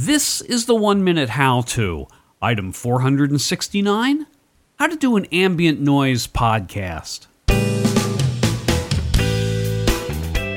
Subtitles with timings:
[0.00, 2.06] This is the one minute how to.
[2.40, 4.26] Item 469
[4.76, 7.26] How to do an ambient noise podcast.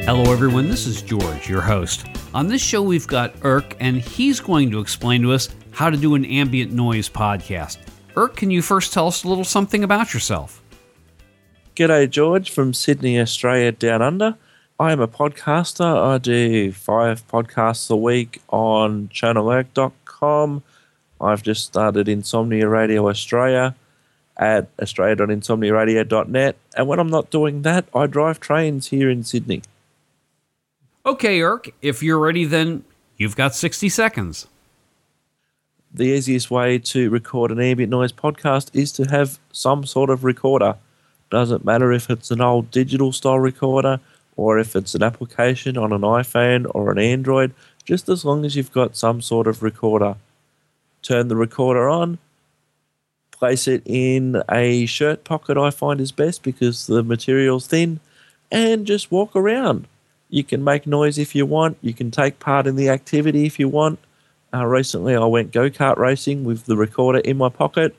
[0.05, 0.69] Hello, everyone.
[0.69, 2.05] This is George, your host.
[2.35, 5.97] On this show, we've got Erk, and he's going to explain to us how to
[5.97, 7.79] do an ambient noise podcast.
[8.13, 10.61] Erk, can you first tell us a little something about yourself?
[11.75, 14.37] G'day, George from Sydney, Australia, down under.
[14.81, 15.85] I am a podcaster.
[15.85, 20.63] I do five podcasts a week on channelerk.com.
[21.21, 23.75] I've just started Insomnia Radio Australia
[24.37, 26.55] at australia.insomniaradio.net.
[26.75, 29.61] And when I'm not doing that, I drive trains here in Sydney.
[31.05, 32.83] Okay, Erk, if you're ready, then
[33.17, 34.47] you've got 60 seconds.
[35.93, 40.23] The easiest way to record an ambient noise podcast is to have some sort of
[40.23, 40.77] recorder.
[41.29, 43.99] Doesn't matter if it's an old digital style recorder
[44.35, 47.53] or if it's an application on an iPhone or an Android,
[47.85, 50.15] just as long as you've got some sort of recorder.
[51.01, 52.19] Turn the recorder on,
[53.31, 57.99] place it in a shirt pocket, I find is best because the material's thin,
[58.51, 59.87] and just walk around.
[60.29, 63.59] You can make noise if you want, you can take part in the activity if
[63.59, 63.99] you want.
[64.53, 67.95] Uh, recently, I went go kart racing with the recorder in my pocket,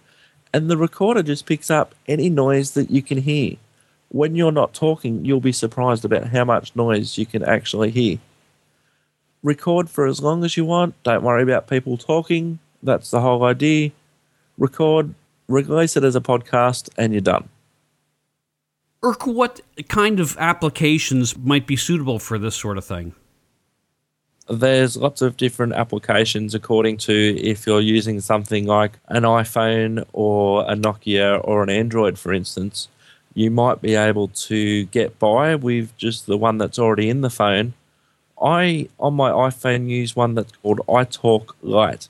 [0.53, 3.56] and the recorder just picks up any noise that you can hear
[4.13, 8.19] when you're not talking, you'll be surprised about how much noise you can actually hear.
[9.43, 11.03] Record for as long as you want.
[11.03, 12.59] Don't worry about people talking.
[12.83, 13.91] That's the whole idea.
[14.59, 15.15] Record,
[15.49, 17.49] release it as a podcast, and you're done.
[19.03, 23.15] Erk, what kind of applications might be suitable for this sort of thing?
[24.47, 30.71] There's lots of different applications according to if you're using something like an iPhone or
[30.71, 32.89] a Nokia or an Android, for instance
[33.34, 37.30] you might be able to get by with just the one that's already in the
[37.30, 37.75] phone.
[38.41, 42.08] I on my iPhone use one that's called iTalk Lite.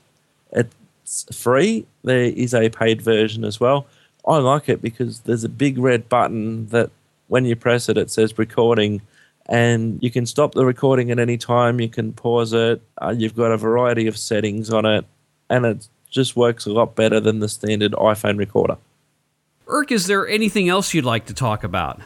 [0.51, 1.85] It's free.
[2.03, 3.85] There is a paid version as well.
[4.25, 6.89] I like it because there's a big red button that
[7.27, 9.01] when you press it, it says recording,
[9.47, 11.79] and you can stop the recording at any time.
[11.79, 12.81] You can pause it.
[13.01, 15.05] Uh, you've got a variety of settings on it,
[15.49, 18.77] and it just works a lot better than the standard iPhone recorder.
[19.67, 22.01] Erk, is there anything else you'd like to talk about?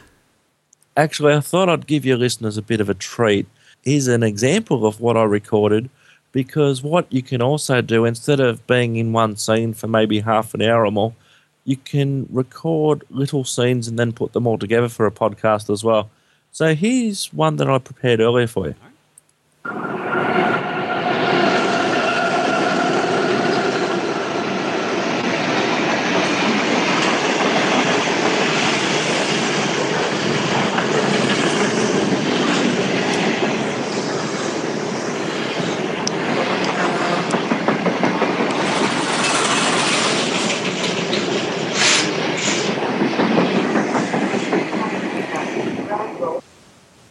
[0.96, 3.46] Actually, I thought I'd give your listeners a bit of a treat.
[3.82, 5.90] Here's an example of what I recorded
[6.32, 10.54] because what you can also do instead of being in one scene for maybe half
[10.54, 11.14] an hour or more,
[11.64, 15.82] you can record little scenes and then put them all together for a podcast as
[15.82, 16.10] well.
[16.52, 18.74] So here's one that I prepared earlier for you.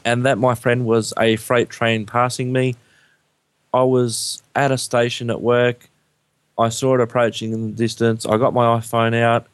[0.08, 2.76] And that, my friend, was a freight train passing me.
[3.74, 5.90] I was at a station at work.
[6.58, 8.26] I saw it approaching in the distance.
[8.26, 9.48] I got my iPhone out,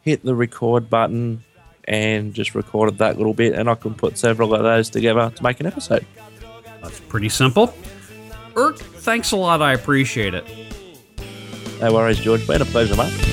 [0.00, 1.44] hit the record button,
[1.86, 3.52] and just recorded that little bit.
[3.52, 6.06] And I can put several of those together to make an episode.
[6.80, 7.74] That's pretty simple.
[8.54, 9.60] Erk, thanks a lot.
[9.60, 10.46] I appreciate it.
[11.82, 12.46] No worries, George.
[12.46, 13.27] Been a pleasure, mate.